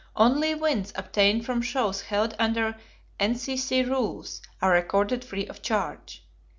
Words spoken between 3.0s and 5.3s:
N.C.C. rules are recorded